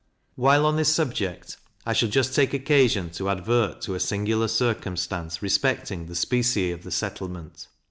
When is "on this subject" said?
0.65-1.57